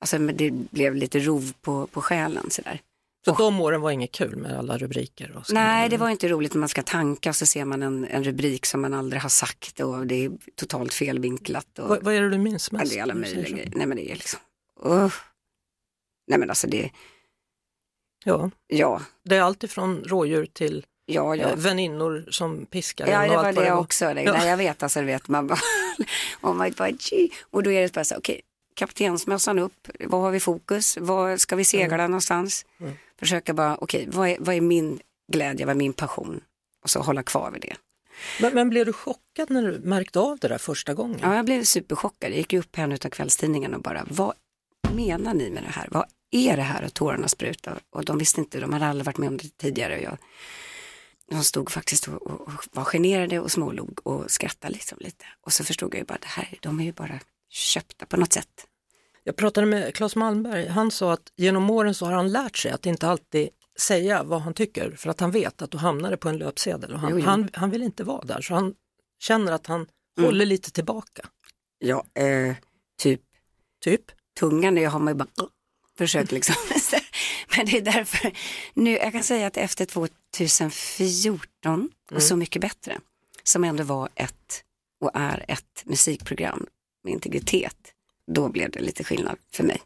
[0.00, 2.80] alltså men det blev lite rov på, på själen sådär.
[3.24, 5.36] Så de åren var inget kul med alla rubriker?
[5.36, 8.04] Och Nej, det var inte roligt när man ska tanka och så ser man en,
[8.04, 11.78] en rubrik som man aldrig har sagt och det är totalt felvinklat.
[11.78, 12.92] Och, Vad, vad är det du minns ja, mest?
[12.92, 13.72] det är alla möjliga grejer.
[13.74, 14.40] Nej men det är liksom,
[14.86, 15.12] uh.
[16.26, 16.90] Nej men alltså det,
[18.24, 21.48] Ja, ja, det är allt ifrån rådjur till ja, ja.
[21.48, 23.78] eh, väninnor som piskar Ja, det var det var.
[23.80, 24.14] också.
[24.14, 24.22] Det.
[24.22, 24.32] Ja.
[24.32, 25.58] Nej, jag vet, alltså, du vet, man bara,
[26.42, 27.00] oh my God,
[27.50, 28.40] och då är det bara så, okej,
[28.74, 32.66] kaptensmössan upp, vad har vi fokus, vad ska vi segla någonstans?
[32.80, 32.92] Mm.
[33.18, 35.00] Försöka bara, okej, vad, är, vad är min
[35.32, 36.40] glädje, vad är min passion?
[36.82, 37.76] Och så hålla kvar vid det.
[38.40, 41.18] Men, men blev du chockad när du märkte av det där första gången?
[41.22, 42.30] Ja, jag blev superchockad.
[42.30, 44.34] Jag gick upp på en av kvällstidningarna och bara, vad
[44.94, 45.88] menar ni med det här?
[45.90, 46.84] Vad är det här?
[46.84, 47.80] Och tårarna sprutade.
[47.90, 49.96] Och de visste inte, de hade aldrig varit med om det tidigare.
[49.96, 50.18] Och jag,
[51.30, 55.24] de stod faktiskt och, och, och var generade och smålog och skrattade liksom lite.
[55.40, 58.32] Och så förstod jag ju bara, det här, de är ju bara köpta på något
[58.32, 58.66] sätt.
[59.24, 62.70] Jag pratade med Claes Malmberg, han sa att genom åren så har han lärt sig
[62.72, 63.48] att inte alltid
[63.80, 66.92] säga vad han tycker för att han vet att då hamnar det på en löpsedel
[66.92, 67.24] och han, Jo, jo.
[67.24, 68.74] han, han vill inte vara där så han
[69.18, 69.86] känner att han
[70.18, 70.26] Mm.
[70.26, 71.28] håller lite tillbaka.
[71.78, 72.54] Ja, eh,
[72.98, 73.20] typ
[73.84, 74.00] Typ?
[74.40, 75.28] tungan, det har man ju bara
[76.02, 76.54] försökt liksom.
[77.56, 78.32] Men det är därför,
[78.74, 82.98] nu, jag kan säga att efter 2014 och Så mycket bättre,
[83.42, 84.64] som ändå var ett
[85.00, 86.66] och är ett musikprogram
[87.04, 87.76] med integritet,
[88.26, 89.82] då blev det lite skillnad för mig.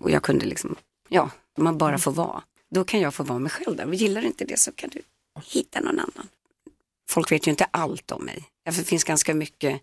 [0.00, 0.76] Och jag kunde liksom,
[1.08, 3.86] ja, man bara får vara, då kan jag få vara mig själv där.
[3.86, 5.02] Och gillar du inte det så kan du
[5.42, 6.28] hitta någon annan.
[7.08, 8.44] Folk vet ju inte allt om mig.
[8.64, 9.80] Därför finns ganska mycket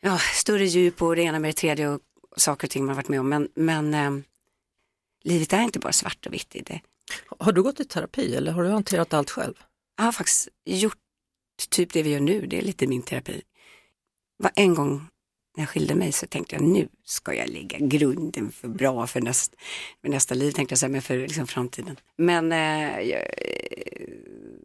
[0.00, 2.00] ja, större djup och det ena med det tredje och
[2.36, 3.28] saker och ting man har varit med om.
[3.28, 4.10] Men, men eh,
[5.24, 6.80] livet är inte bara svart och vitt i det.
[7.38, 9.54] Har du gått i terapi eller har du hanterat allt själv?
[9.96, 10.98] Jag har faktiskt gjort
[11.70, 13.42] typ det vi gör nu, det är lite min terapi.
[14.36, 15.08] Var en gång
[15.58, 19.20] när jag skilde mig så tänkte jag nu ska jag lägga grunden för bra för,
[19.20, 19.54] näst,
[20.02, 21.96] för nästa liv, tänkte jag säga, men för liksom framtiden.
[22.16, 24.08] Men eh, jag, eh,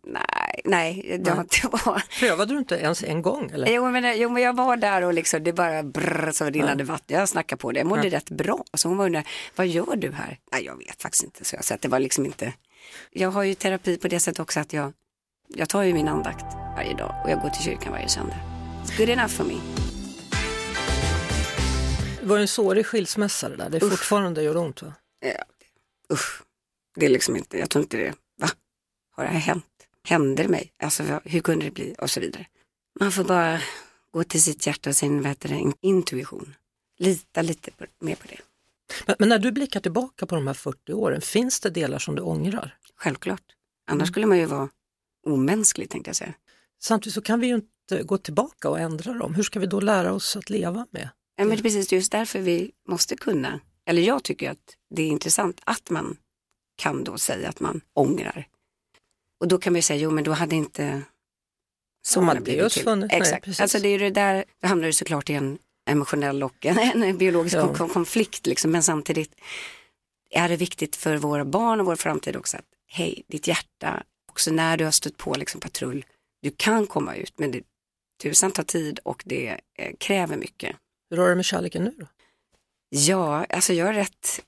[0.03, 2.19] nej, nej, det var inte var.
[2.19, 3.51] Prövade du inte ens en gång?
[3.53, 3.67] Eller?
[3.67, 7.17] Jo men, jo men jag var där och liksom, det bara brrr, så rinnade vatten.
[7.17, 8.63] Jag snackade på det, jag mådde rätt bra.
[8.73, 10.39] Så hon var undrar, vad gör du här?
[10.51, 11.45] Nej jag vet faktiskt inte.
[11.45, 12.53] Så jag sa att det var liksom inte.
[13.11, 14.93] Jag har ju terapi på det sättet också att jag,
[15.47, 18.37] jag tar ju min andakt varje dag och jag går till kyrkan varje söndag.
[18.83, 19.92] It's good enough for me.
[22.23, 24.93] Var en sårig skilsmässa det där, det är fortfarande gör ont va?
[25.19, 25.43] Ja,
[26.13, 26.41] usch,
[26.95, 28.49] det är liksom inte, jag tror inte det, va?
[29.11, 29.65] Har det här hänt?
[30.07, 30.73] Hände det mig?
[30.83, 31.95] Alltså hur kunde det bli?
[31.99, 32.47] Och så vidare.
[32.99, 33.61] Man får bara
[34.11, 36.55] gå till sitt hjärta och sin vad det, intuition.
[36.97, 38.39] Lita lite på, mer på det.
[39.05, 42.15] Men, men när du blickar tillbaka på de här 40 åren, finns det delar som
[42.15, 42.77] du ångrar?
[42.95, 43.43] Självklart.
[43.87, 44.69] Annars skulle man ju vara
[45.25, 46.33] omänsklig tänkte jag säga.
[46.79, 49.35] Samtidigt så kan vi ju inte gå tillbaka och ändra dem.
[49.35, 51.09] Hur ska vi då lära oss att leva med?
[51.35, 55.03] Ja, men det är precis just därför vi måste kunna, eller jag tycker att det
[55.03, 56.17] är intressant att man
[56.77, 58.47] kan då säga att man ångrar.
[59.39, 61.01] Och då kan man ju säga, jo men då hade inte
[62.05, 62.83] sonen Amadeus blivit till.
[62.83, 63.59] funnits, nej, Exakt, precis.
[63.61, 65.57] alltså det är ju det där, då hamnar du såklart i en
[65.89, 67.75] emotionell och en, biologisk Ja.
[67.75, 69.35] kon- konflikt liksom, men samtidigt
[70.29, 74.51] är det viktigt för våra barn och vår framtid också att hej, ditt hjärta, också
[74.51, 76.05] när du har stött på liksom patrull,
[76.41, 77.63] du kan komma ut men det
[78.21, 80.75] tusan tar tid och det eh, kräver mycket.
[81.13, 82.07] Hur har du det med kärleken nu då?
[82.89, 84.41] Ja, alltså jag är rätt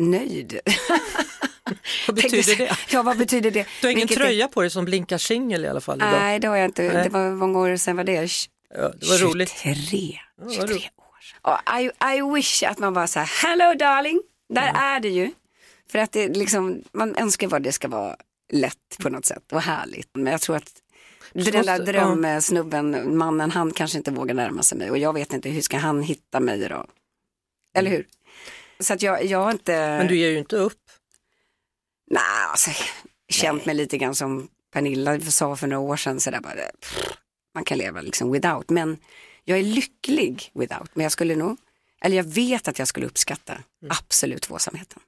[0.00, 0.60] nöjd.
[2.06, 2.76] Vad betyder det?
[2.88, 3.66] Ja, vad betyder det?
[3.80, 6.12] Du har ingen Vilket tröja på dig som blinkar singel i alla fall idag.
[6.12, 6.82] Nej, det har jag inte.
[6.82, 7.04] Nej.
[7.04, 8.30] Det var många år sedan var det?
[8.74, 9.50] Ja, det var roligt.
[9.50, 10.18] 23.
[10.36, 10.84] Ja, vad 23 roligt.
[10.96, 11.16] år.
[11.42, 15.30] Ja, I, I wish att man var så här, hello darling, där är det ju.
[15.90, 18.16] För att det liksom, man önskar vad det ska vara
[18.52, 20.10] lätt på något sätt och härligt.
[20.14, 20.72] Men jag tror att
[21.44, 25.32] den där måste- drömsnubben, mannen, han kanske inte vågar närma sig mig och jag vet
[25.32, 26.86] inte hur ska han hitta mig då?
[27.74, 28.06] Eller hur?
[28.80, 29.72] Så att jag, jag har inte...
[29.72, 30.80] Men du ger ju inte upp.
[32.10, 32.70] Nej, alltså,
[33.28, 36.98] känt mig lite grann som Pernilla sa för några år sedan, så där bara, pff,
[37.54, 38.70] man kan leva liksom without.
[38.70, 38.98] Men
[39.44, 41.56] jag är lycklig without, men jag skulle nog,
[42.00, 43.96] eller jag vet att jag skulle uppskatta Mm.
[44.00, 45.02] absolut tvåsamheten.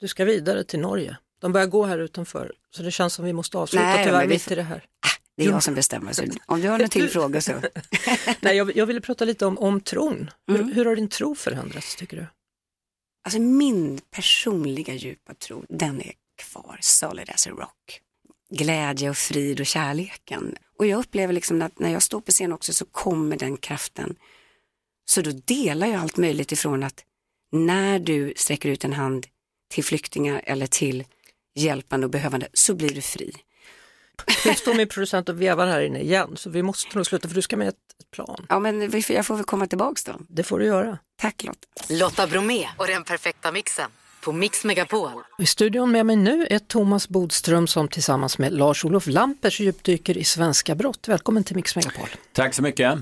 [0.00, 1.16] Du ska vidare till Norge.
[1.40, 4.28] De börjar gå här utanför, så det känns som vi måste avsluta Nej, tyvärr vi
[4.28, 4.84] mitt i det här.
[5.38, 7.52] Det är jag som bestämmer, så om du har några till frågor så.
[8.40, 10.30] Nej, jag, jag ville prata lite om, om tron.
[10.46, 10.72] Hur, Mm.
[10.72, 12.26] hur har din tro förändrats tycker du?
[13.24, 18.00] Alltså min personliga djupa tro, den är kvar, solid as a rock.
[18.50, 20.56] Glädje och frid och kärleken.
[20.78, 24.16] Och jag upplever liksom att när jag står på scen också så kommer den kraften.
[25.10, 27.04] Så då delar jag allt möjligt ifrån att
[27.52, 29.26] när du sträcker ut en hand
[29.70, 31.04] till flyktingar eller till
[31.54, 33.32] hjälpande och behövande så blir du fri.
[34.46, 37.34] Nu står min producent och vevar här inne igen, så vi måste nog sluta för
[37.34, 37.74] du ska med ett,
[38.10, 38.46] plan.
[38.48, 40.12] Ja men jag får väl komma tillbaks då.
[40.28, 40.98] Det får du göra.
[41.20, 41.58] Tack Lotta.
[41.88, 45.10] Lotta Bromé och den perfekta mixen på Mix Megapol.
[45.38, 50.24] I studion med mig nu är Thomas Bodström som tillsammans med Lars-Olof Lampers djupdyker i
[50.24, 51.08] svenska brott.
[51.08, 52.08] Välkommen till Mix Megapol.
[52.32, 52.98] Tack så mycket.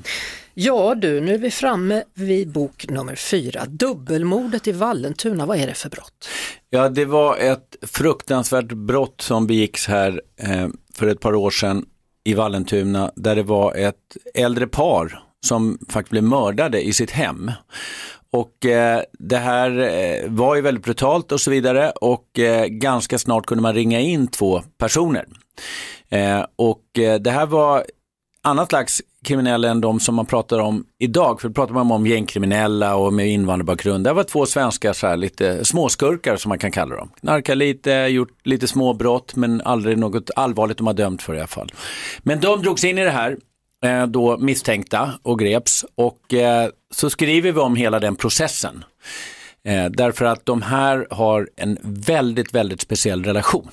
[0.54, 5.46] Ja du, nu är vi framme vid bok nummer fyra, Dubbelmordet i Vallentuna.
[5.46, 6.28] Vad är det för brott?
[6.70, 10.68] Ja, det var ett fruktansvärt brott som begicks här eh,
[10.98, 11.84] för ett par år sedan
[12.24, 17.50] i Vallentuna där det var ett äldre par som faktiskt blev mördade i sitt hem.
[18.32, 23.18] Och eh, det här eh, var ju väldigt brutalt och så vidare och eh, ganska
[23.18, 25.26] snart kunde man ringa in två personer.
[26.08, 27.84] Eh, och eh, det här var
[28.42, 31.40] annat slags kriminella än de som man pratar om idag.
[31.40, 34.04] För då pratar man om gängkriminella och med invandrarbakgrund.
[34.04, 37.10] Det var två svenskar, så här, lite småskurkar som man kan kalla dem.
[37.20, 41.46] Knarkar lite, gjort lite småbrott men aldrig något allvarligt de har dömt för i alla
[41.46, 41.72] fall.
[42.22, 43.36] Men de drogs in i det här,
[43.84, 45.84] eh, då misstänkta och greps.
[45.94, 48.84] Och eh, så skriver vi om hela den processen.
[49.64, 53.70] Eh, därför att de här har en väldigt, väldigt speciell relation.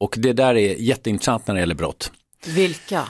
[0.00, 2.12] Och det där är jätteintressant när det gäller brott.
[2.46, 3.04] Vilka?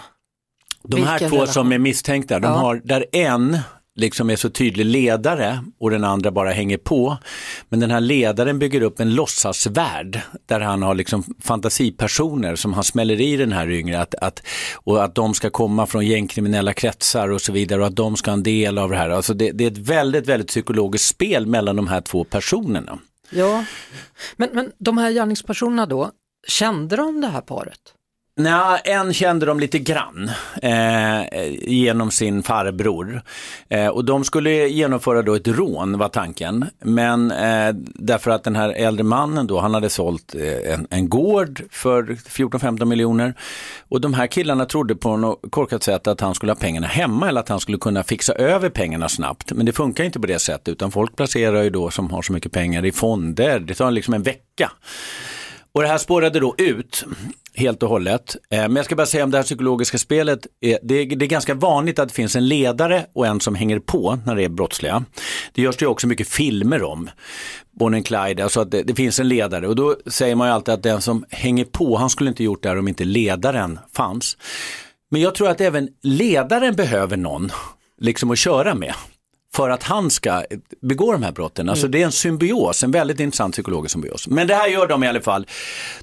[0.91, 1.53] De här Vilken två relation?
[1.53, 2.57] som är misstänkta, de Ja.
[2.59, 3.59] har, där en
[3.95, 7.17] liksom är så tydlig ledare och den andra bara hänger på.
[7.69, 12.85] Men den här ledaren bygger upp en låtsasvärld där han har liksom fantasipersoner som han
[12.85, 14.43] smäller i den här yngre att, att,
[14.75, 18.31] och att de ska komma från gängkriminella kretsar och så vidare och att de ska
[18.31, 19.11] ha en del av det här.
[19.11, 22.99] Alltså det, det är ett väldigt, väldigt psykologiskt spel mellan de här två personerna.
[23.31, 23.65] Ja,
[24.37, 26.11] men, men de här gärningspersonerna då,
[26.49, 27.81] kände de det här paret?
[28.39, 30.31] Nej, en kände de lite grann
[30.63, 31.23] eh,
[31.69, 33.23] genom sin farbror.
[33.69, 36.67] Eh, och de skulle genomföra då ett rån var tanken.
[36.81, 41.09] Men eh, därför att den här äldre mannen då, han hade sålt eh, en, en
[41.09, 43.35] gård för 14-15 miljoner.
[43.89, 47.29] Och de här killarna trodde på något korkat sätt att han skulle ha pengarna hemma
[47.29, 49.53] eller att han skulle kunna fixa över pengarna snabbt.
[49.53, 52.33] Men det funkar inte på det sättet utan folk placerar ju då som har så
[52.33, 53.61] mycket pengar i fonder.
[53.61, 54.71] Det tar liksom en vecka.
[55.73, 57.05] Och det här spårade då ut
[57.55, 58.37] helt och hållet.
[58.51, 61.25] Eh, men jag ska bara säga om det här psykologiska spelet, är, det, är, det
[61.25, 64.45] är ganska vanligt att det finns en ledare och en som hänger på när det
[64.45, 65.05] är brottsliga.
[65.53, 67.11] Det görs det ju också mycket filmer om.
[67.79, 70.55] Bonnie and Clyde, alltså att det, det finns en ledare och då säger man ju
[70.55, 73.79] alltid att den som hänger på, han skulle inte gjort det här om inte ledaren
[73.93, 74.37] fanns.
[75.11, 77.51] Men jag tror att även ledaren behöver någon
[78.01, 78.95] liksom att köra med
[79.59, 80.45] för att han ska
[80.81, 81.69] begå de här brotten.
[81.69, 84.29] Alltså det är en symbios, en väldigt intressant psykologisk symbios.
[84.29, 85.47] Men det här gör de i alla fall.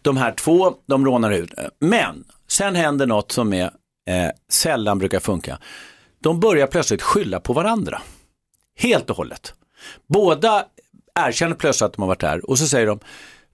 [0.02, 1.54] De här två, de rånar ut.
[1.80, 3.63] Men sen händer något som är
[4.10, 5.58] eh, sällan brukar funka.
[6.20, 8.02] De börjar plötsligt skylla på varandra.
[8.80, 9.54] Helt och hållet.
[10.08, 10.65] Båda
[11.20, 13.00] erkänner plötsligt att de har varit där och så säger de,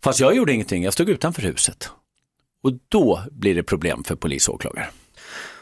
[0.03, 1.89] fast jag gjorde ingenting, jag stod utanför huset.
[2.63, 4.89] Och då blir det problem för polis och åklagare.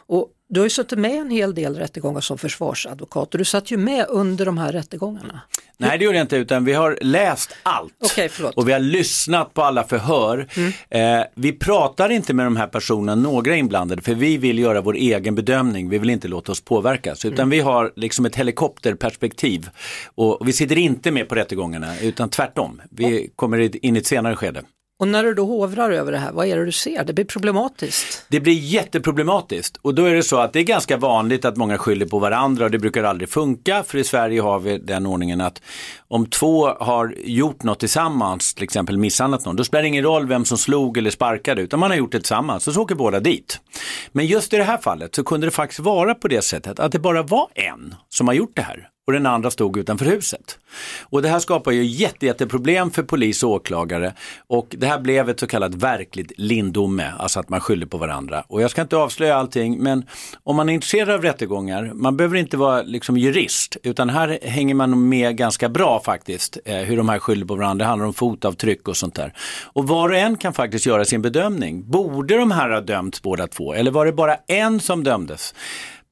[0.07, 3.71] Och du har ju suttit med en hel del rättegångar som försvarsadvokat och du satt
[3.71, 5.41] ju med under de här rättegångarna.
[5.77, 7.93] Nej det gjorde jag inte utan vi har läst allt.
[8.29, 8.55] Förlåt.
[8.55, 10.47] Och vi har lyssnat på alla förhör.
[10.89, 14.95] Eh, vi pratar inte med de här personerna, några inblandade, för vi vill göra vår
[14.95, 15.89] egen bedömning.
[15.89, 17.25] Vi vill inte låta oss påverkas.
[17.25, 19.69] Utan vi har liksom ett helikopterperspektiv.
[20.15, 22.81] Och vi sitter inte med på rättegångarna, utan tvärtom.
[22.89, 24.63] Vi kommer in i ett senare skede.
[24.99, 27.03] Och när du då hovrar över det här, vad är det du ser?
[27.03, 28.25] Det blir problematiskt.
[28.27, 31.77] Det blir jätteproblematiskt och då är det så att det är ganska vanligt att många
[31.77, 35.41] skyller på varandra och det brukar aldrig funka för i Sverige har vi den ordningen
[35.41, 35.61] att
[36.07, 40.27] om två har gjort något tillsammans, till exempel misshandlat någon, då spelar det ingen roll
[40.27, 43.19] vem som slog eller sparkade utan man har gjort det tillsammans och så åker båda
[43.19, 43.59] dit.
[44.11, 46.91] Men just i det här fallet så kunde det faktiskt vara på det sättet att
[46.91, 50.59] det bara var en som har gjort det här och den andra stod utanför huset.
[51.01, 54.13] Och det här skapar ju jätte, jätteproblem för polis och åklagare
[54.47, 58.43] och det här blev ett så kallat verkligt lindome, alltså att man skyller på varandra.
[58.47, 60.05] Och jag ska inte avslöja allting, men
[60.43, 64.75] om man är intresserad av rättegångar, man behöver inte vara liksom jurist, utan här hänger
[64.75, 67.83] man med ganska bra faktiskt, eh, hur de här skyller på varandra.
[67.85, 69.33] Det handlar om fotavtryck och sånt där.
[69.63, 71.91] Och var och en kan faktiskt göra sin bedömning.
[71.91, 75.53] Borde de här ha dömts båda två, eller var det bara en som dömdes?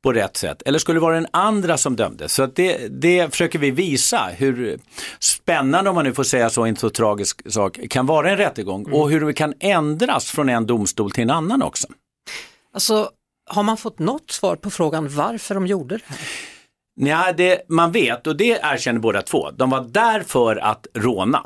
[0.03, 0.61] På rätt sätt?
[0.65, 2.33] Eller skulle det vara den andra som dömdes?
[2.33, 4.79] Så att det, det försöker vi visa hur
[5.19, 8.85] spännande, om man nu får säga så, inte så tragisk sak, kan vara en rättegång
[8.85, 8.99] Mm.
[8.99, 11.87] och hur det kan ändras från en domstol till en annan också.
[12.73, 13.09] Alltså,
[13.49, 16.17] har man fått något svar på frågan varför de gjorde det här?
[16.99, 21.43] Ja, det man vet, och det erkänner båda två, de var där för att råna.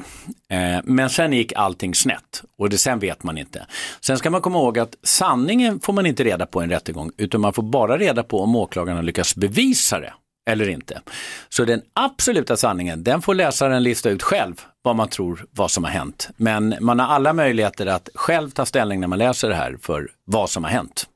[0.50, 3.66] Eh, men sen gick allting snett och det sen vet man inte.
[4.02, 7.12] Sen ska man komma ihåg att sanningen får man inte reda på i en rättegång,
[7.18, 10.14] utan man får bara reda på om åklagarna lyckas bevisa det
[10.50, 11.02] eller inte.
[11.50, 15.84] Så den absoluta sanningen, den får läsaren lista ut själv vad man tror vad som
[15.84, 16.30] har hänt.
[16.38, 20.08] Men man har alla möjligheter att själv ta ställning när man läser det här för
[20.26, 21.08] vad som har hänt.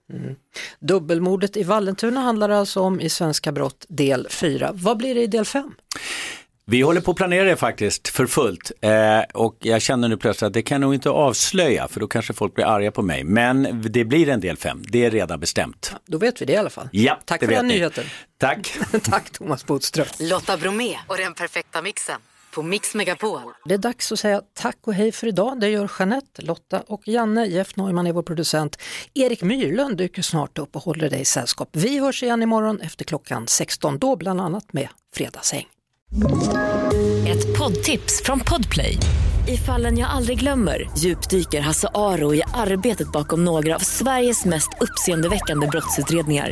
[0.80, 4.72] Dubbelmordet i Vallentuna handlar det alltså om i Svenska brott del 4.
[4.74, 5.72] Vad blir det i del 5?
[6.68, 10.48] Vi håller på att planera det faktiskt för fullt eh, och jag känner nu plötsligt
[10.48, 13.24] att det kan nog inte avslöja för då kanske folk blir arga på mig.
[13.24, 15.94] Men det blir en del fem, det är redan bestämt.
[16.06, 16.89] Då vet vi det i alla fall.
[16.91, 17.74] Ja, Tack för den ni.
[17.74, 18.04] nyheten.
[18.38, 18.78] Tack.
[19.04, 20.06] Tack Thomas Bodström.
[20.20, 22.20] Lotta Bromé och den perfekta mixen
[22.56, 23.41] på Mix Megapol.
[23.65, 25.60] Det är dags att säga tack och hej för idag.
[25.60, 27.46] Det gör Jeanette, Lotta och Janne.
[27.46, 28.78] Jeff Neumann är vår producent.
[29.13, 31.70] Erik Myrlund dyker snart upp och håller dig i sällskap.
[31.72, 35.65] Vi hörs igen imorgon efter klockan 16, då bland annat med Fredagshäng.
[37.28, 38.98] Ett poddtips från Podplay.
[39.48, 44.70] I fallen jag aldrig glömmer djupdyker Hasse Aro i arbetet bakom några av Sveriges mest
[44.82, 46.52] uppseendeväckande brottsutredningar.